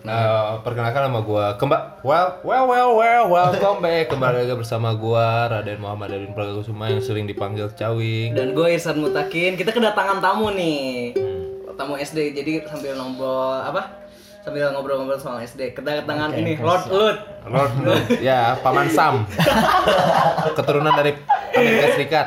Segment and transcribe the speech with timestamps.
[0.00, 5.50] Nah, perkenalkan nama gua Kemba well well well well welcome back kembali lagi bersama gua
[5.50, 8.32] Raden Muhammad Dadin Pragasuma yang sering dipanggil Cawing.
[8.32, 11.12] Dan gue Irsan Mutakin, kita kedatangan tamu nih
[11.74, 14.04] Tamu SD, jadi sambil ngobrol, apa?
[14.40, 19.24] Sambil ngobrol-ngobrol soal SD Kedatangan ini, Lord Lut Lord Lut, ya Paman Sam.
[20.52, 21.12] Keturunan dari
[21.52, 22.26] Amerika Serikat.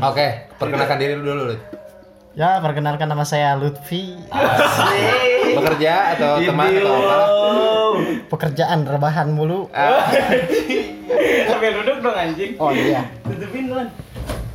[0.00, 1.60] Oke, perkenalkan diri lu dulu, Lut.
[2.32, 4.16] Ya, perkenalkan nama saya Lutfi.
[5.52, 7.16] Bekerja atau teman atau apa?
[8.26, 9.68] Pekerjaan rebahan mulu.
[9.70, 10.08] Ah,
[11.44, 13.04] Sambil duduk dong anjing Oh iya.
[13.20, 13.84] Tutupin Lon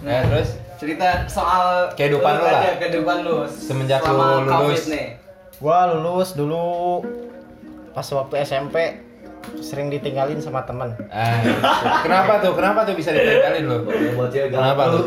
[0.01, 2.59] ya, terus Cerita soal Kehidupan lu lah.
[2.59, 4.49] aja, Kehidupan lu Semenjak lu lulus.
[4.49, 5.07] Covid nih
[5.57, 6.65] Gua lulus dulu
[7.93, 8.77] pas waktu SMP
[9.57, 11.39] sering ditinggalin sama temen ah,
[12.03, 12.53] kenapa tuh?
[12.53, 13.77] Kenapa tuh bisa ditinggalin lu?
[14.49, 15.01] Kenapa lu?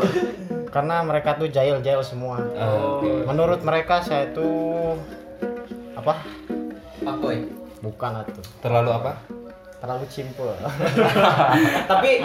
[0.71, 2.39] Karena mereka tuh jahil-jahil semua.
[2.55, 4.95] Ah, Menurut mereka saya tuh
[5.93, 6.23] apa?
[6.97, 7.43] Pakoy
[7.79, 8.45] Bukan atuh.
[8.59, 9.11] terlalu apa?
[9.77, 10.53] Terlalu simpel.
[11.91, 12.21] Tapi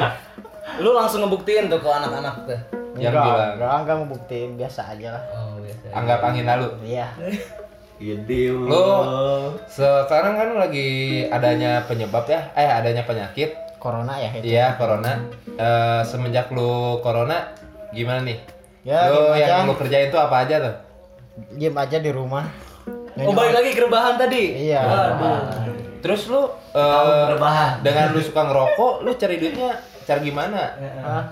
[0.79, 2.61] lu langsung ngebuktiin tuh ke anak-anak tuh
[2.97, 3.53] Yang enggak, bilang.
[3.53, 5.23] enggak, enggak mau buktiin biasa aja lah.
[5.33, 6.69] Oh biasa Anggap angin lalu.
[6.85, 7.07] Iya.
[7.99, 8.85] Lu
[9.67, 10.89] sekarang kan lagi
[11.27, 14.45] adanya penyebab ya, eh adanya penyakit, Corona ya itu.
[14.47, 15.17] iya corona.
[15.49, 17.49] Eh, semenjak lu corona,
[17.91, 18.39] gimana nih?
[18.83, 19.67] Ya, lu diem yang aja.
[19.67, 20.75] lu kerjain tuh apa aja tuh?
[21.53, 22.47] Diem aja di rumah.
[23.19, 24.69] Oh balik lagi ke rebahan tadi?
[24.69, 24.83] Iya.
[25.99, 27.27] Terus lu eh,
[27.81, 29.75] dengan lu suka ngerokok, lu cari duitnya
[30.07, 30.61] cara gimana?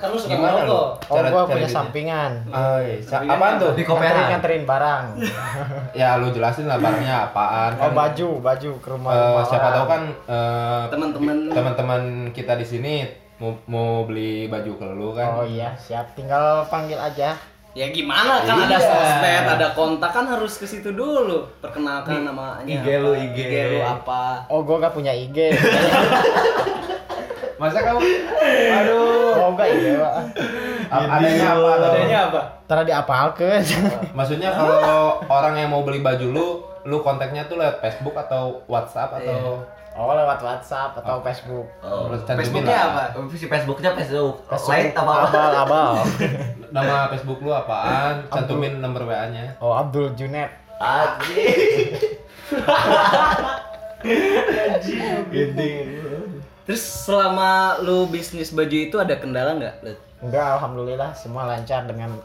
[0.02, 0.74] Kan lu suka Gimana lu?
[0.74, 0.90] ngerokok.
[1.06, 1.70] Oh, Cara- gua cari punya duitnya?
[1.70, 2.32] sampingan.
[2.50, 2.96] Oh, iya.
[2.98, 3.72] Sa- apaan tuh?
[3.76, 5.04] Nganterin nganterin barang.
[6.00, 7.70] Ya lu jelasin lah barangnya apaan.
[7.78, 7.94] Oh kan.
[7.94, 9.10] baju, baju ke rumah.
[9.14, 12.02] Rumah siapa tahu kan eh, Teman-teman teman-teman
[12.34, 12.94] kita di sini
[13.38, 15.42] mau, mau beli baju ke lu kan.
[15.42, 16.14] Oh iya, siap.
[16.14, 17.34] Tinggal panggil aja.
[17.74, 18.86] Ya gimana kan ada Iya.
[18.86, 21.42] sosmed, ada kontak kan harus ke situ dulu.
[21.58, 22.62] Perkenalkan namanya.
[22.62, 23.34] IG lu, IG.
[23.34, 24.46] IG lu apa?
[24.46, 25.50] Oh, gua gak punya IG.
[27.58, 28.02] Masa kamu
[28.74, 30.14] aduh oh, enggak IG, Pak.
[30.90, 31.70] adanya apa?
[31.90, 32.40] Adanya apa?
[32.70, 33.62] Tara diapalkeun.
[34.18, 36.46] Maksudnya kalau orang yang mau beli baju lu,
[36.86, 41.70] lu kontaknya tuh lewat Facebook atau WhatsApp atau Oh, lewat WhatsApp atau Facebook.
[41.78, 42.10] Oh.
[42.10, 43.02] Terus cantumin Facebooknya apa?
[43.38, 44.36] Si Facebooknya Facebook.
[44.50, 44.70] Facebook.
[44.74, 45.26] Light apa apa?
[45.30, 45.90] Abal, abal.
[46.74, 48.26] Nama Facebook lu apaan?
[48.26, 49.54] Cantumin nomor WA-nya.
[49.62, 50.50] Oh, Abdul Junet.
[50.82, 51.94] Anjing.
[56.64, 59.74] Terus selama lu bisnis baju itu ada kendala nggak?
[59.86, 59.98] Lut?
[60.24, 62.18] Enggak, alhamdulillah semua lancar dengan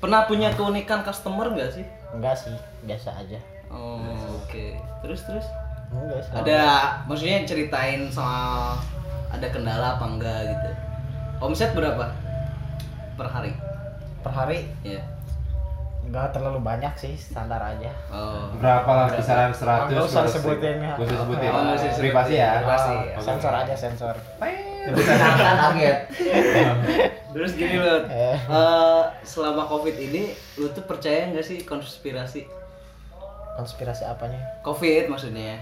[0.00, 1.84] Pernah punya keunikan customer nggak sih?
[2.16, 2.56] enggak sih,
[2.88, 3.36] biasa aja.
[3.68, 4.00] Oh,
[4.40, 4.80] oke.
[5.04, 5.46] Terus terus
[5.90, 6.32] Enggak sih.
[6.32, 6.60] ada
[7.04, 8.78] maksudnya ceritain soal
[9.28, 10.70] ada kendala apa enggak gitu.
[11.40, 12.04] Omset berapa
[13.14, 13.52] per hari?
[14.20, 15.00] per hari Ya.
[16.02, 17.88] enggak terlalu banyak sih, standar aja.
[18.08, 18.52] Oh.
[18.54, 20.92] Berapa lah kisaran 100 Nggak usah 200 disebutin ya.
[20.92, 21.48] Gak usah sebutin.
[21.48, 21.76] Oh.
[21.96, 22.50] Privasi ya.
[22.58, 22.94] Privasi.
[23.08, 24.14] Ah, sensor aja sensor.
[24.36, 24.52] Kan
[25.56, 25.96] target.
[27.32, 28.34] Terus gini loh, Eh.
[28.34, 32.42] eh, selama covid ini lu tuh percaya nggak sih konspirasi
[33.52, 34.40] Konspirasi apanya?
[34.60, 35.60] covid maksudnya?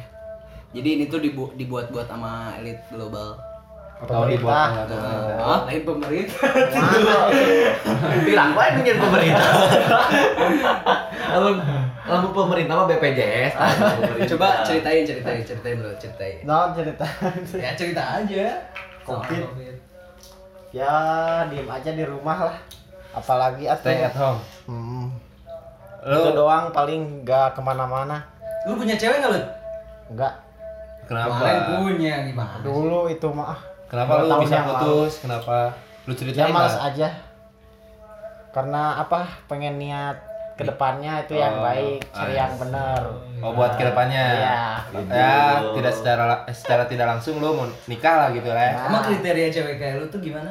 [0.69, 3.35] Jadi ini tuh dibu- dibuat-buat sama elit global.
[3.99, 4.87] Atau dibuat.
[4.87, 6.47] Ah, lain pemerintah.
[8.23, 9.49] Bilang gue punya pemerintah.
[11.29, 11.61] Lalu
[12.09, 13.53] lalu pemerintah mah BPJS.
[13.53, 13.69] ah.
[14.25, 16.41] Coba ceritain, ceritain, ceritain dulu, ceritain.
[16.41, 17.05] No, cerita.
[17.61, 18.65] Ya cerita aja.
[19.05, 19.45] Covid.
[20.69, 20.97] ya,
[21.49, 22.57] diem aja di rumah lah.
[23.13, 24.41] Apalagi atau Stay at home.
[24.65, 25.07] Hmm.
[26.05, 28.21] Lu Itu doang paling nggak ke mana-mana.
[28.65, 29.41] Lu punya cewek nggak lu?
[30.13, 30.33] Enggak.
[31.09, 31.33] Kenapa?
[31.35, 32.61] Kemarin punya gimana?
[32.61, 33.47] Dulu itu mah.
[33.49, 34.77] ah, Kenapa lu bisa yang lalu.
[34.79, 35.13] putus?
[35.25, 35.57] Kenapa?
[36.05, 36.87] Lu Ya ceritain males lah.
[36.87, 37.09] aja.
[38.49, 39.21] Karena apa?
[39.47, 40.17] Pengen niat
[40.55, 43.03] ke depannya itu yang Oh, baik, cari yang bener.
[43.39, 44.25] Oh buat ke depannya.
[44.35, 44.61] Iya.
[45.07, 45.35] Ya
[45.71, 48.67] tidak secara secara tidak langsung lu mau nikah lah gitu lah.
[48.67, 48.87] ya.
[48.87, 50.51] Emang kriteria cewek kayak lu tuh gimana?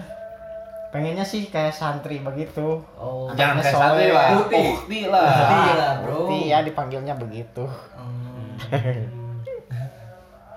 [0.88, 2.80] Pengennya sih kayak santri begitu.
[2.96, 4.28] Oh, Jangan kayak santri lah.
[4.34, 4.56] Bukti.
[4.64, 5.28] Bukti lah.
[5.28, 6.16] Bukti lah, bro.
[6.24, 7.68] Bukti ya dipanggilnya begitu.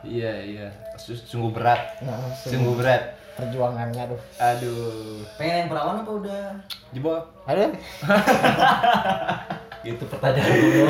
[0.01, 0.67] Iya iya.
[0.97, 2.01] Su- Sungguh berat.
[2.01, 3.17] Nah, Sungguh berat.
[3.31, 4.21] perjuangannya tuh.
[4.37, 5.25] Aduh.
[5.35, 6.45] Pengen yang perawan apa udah?
[6.91, 7.17] Jebol.
[7.45, 7.73] Aduh,
[9.83, 10.87] Itu pertanyaan dulu.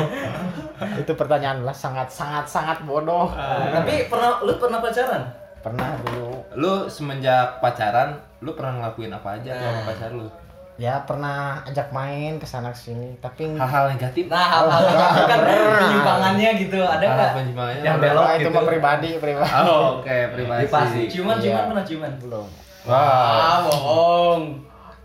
[0.97, 3.31] itu pertanyaan lah sangat sangat sangat bodoh.
[3.31, 5.23] Tapi pernah lu pernah pacaran?
[5.61, 6.43] Pernah dulu.
[6.53, 9.63] Lu semenjak pacaran, lu pernah ngelakuin apa aja Nah.
[9.63, 10.27] sama pacar lu?
[10.75, 14.25] Ya pernah ajak main ke sana sini, tapi Hal-hal negatif.
[14.25, 15.39] Nah, hal-hal negatif kan
[15.77, 17.31] penyimpangannya gitu, ada nggak?
[17.37, 17.83] penyimpangannya.
[17.83, 18.49] Yang belok Ah, itu gitu.
[18.51, 19.51] mah pribadi, pribadi.
[19.61, 20.61] Oh, oke, privasi.
[20.65, 21.01] Privasi.
[21.07, 21.43] Ciuman, Iya.
[21.43, 22.11] ciuman pernah ciuman?
[22.17, 22.47] Belum.
[22.81, 22.97] Wow.
[22.97, 24.41] Ah, bohong.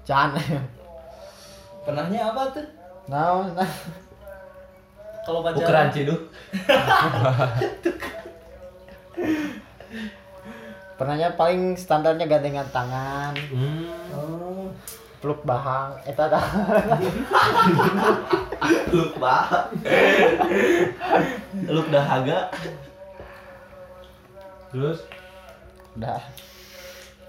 [0.03, 0.33] Jangan.
[1.85, 2.67] Pernahnya apa tuh?
[3.07, 3.71] Nah, nah.
[5.23, 6.21] kalau Ukuran pacaran ciduk.
[10.97, 13.85] Pernahnya paling standarnya gandengan tangan, Hmm.
[14.11, 14.36] oh
[15.17, 16.45] peluk bahang, eta dah.
[18.89, 19.69] Luk bah.
[21.67, 22.49] Luk dahaga.
[24.69, 25.01] Terus
[25.95, 26.21] Udah.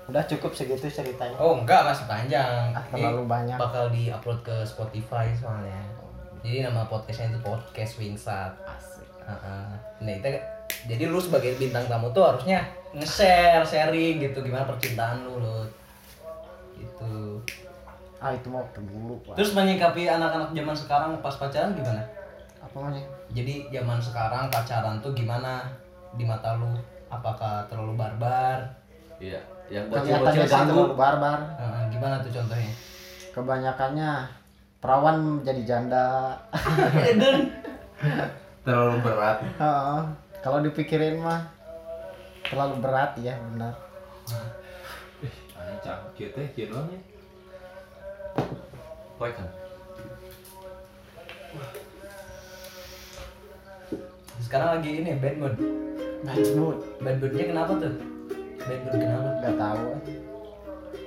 [0.06, 1.36] Udah cukup segitu ceritanya.
[1.38, 3.56] oh enggak masih panjang Ah, terlalu banyak.
[3.56, 5.84] bakal di upload ke Spotify soalnya
[6.40, 8.56] jadi nama podcastnya itu podcast Wingsat
[9.22, 9.68] Heeh.
[10.00, 10.30] Nah kita
[10.86, 15.60] jadi lu sebagai bintang tamu tuh harusnya nge-share, sharing gitu gimana percintaan lu lu.
[16.74, 17.16] Gitu.
[18.18, 19.22] Ah itu mau dulu.
[19.22, 19.38] Pak.
[19.38, 22.02] Terus menyikapi anak-anak zaman sekarang pas pacaran gimana?
[22.58, 23.06] Apa namanya?
[23.32, 25.70] Jadi zaman sekarang pacaran tuh gimana
[26.18, 26.74] di mata lu?
[27.08, 28.68] Apakah terlalu barbar?
[29.22, 30.72] Iya, yang Kelihatannya bocil-bocil ganggu.
[30.74, 31.40] terlalu barbar.
[31.62, 32.74] Heeh, gimana tuh contohnya?
[33.34, 34.12] Kebanyakannya
[34.82, 36.08] perawan jadi janda.
[37.06, 37.54] Eden.
[38.66, 39.38] terlalu berat.
[39.62, 40.02] Heeh.
[40.42, 41.42] Kalau dipikirin mah
[42.46, 43.74] terlalu berat ya benar.
[46.18, 46.74] Kieu teh kieu
[49.18, 49.50] kan.
[54.46, 55.56] Sekarang lagi ini bad mood.
[56.22, 56.78] Bad mood.
[57.02, 57.94] Bad moodnya kenapa tuh?
[58.62, 59.30] Bad mood kenapa?
[59.42, 59.90] Gak tahu.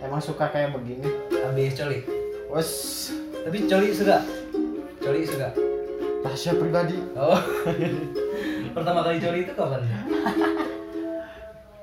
[0.02, 1.06] Emang suka kayak begini.
[1.30, 1.98] Habis coli.
[2.50, 2.70] Wes
[3.46, 4.18] Tapi coli suka.
[5.00, 5.48] Coli suka.
[6.20, 7.00] rahasia pribadi.
[7.16, 7.38] Oh.
[8.76, 9.82] Pertama kali coli itu kapan?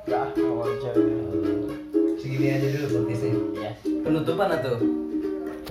[0.05, 1.03] Gak awal jadi.
[2.19, 3.33] Segini aja dulu podcastnya.
[3.57, 3.71] Ya.
[3.81, 5.06] Penutupan atau?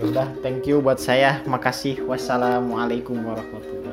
[0.04, 1.40] Udah, thank you buat saya.
[1.48, 2.04] Makasih.
[2.04, 3.85] Wassalamualaikum warahmatullahi